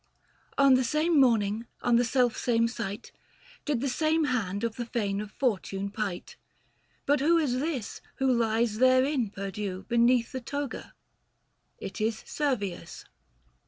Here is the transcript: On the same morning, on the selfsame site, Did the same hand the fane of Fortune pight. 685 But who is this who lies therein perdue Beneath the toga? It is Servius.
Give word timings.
On 0.57 0.73
the 0.73 0.83
same 0.83 1.19
morning, 1.19 1.67
on 1.83 1.95
the 1.95 2.03
selfsame 2.03 2.65
site, 2.67 3.11
Did 3.65 3.81
the 3.81 3.87
same 3.87 4.23
hand 4.23 4.63
the 4.63 4.83
fane 4.87 5.21
of 5.21 5.29
Fortune 5.31 5.91
pight. 5.91 6.37
685 7.05 7.05
But 7.05 7.19
who 7.19 7.37
is 7.37 7.59
this 7.59 8.01
who 8.15 8.33
lies 8.33 8.79
therein 8.79 9.29
perdue 9.29 9.83
Beneath 9.87 10.31
the 10.31 10.41
toga? 10.41 10.95
It 11.77 12.01
is 12.01 12.23
Servius. 12.25 13.05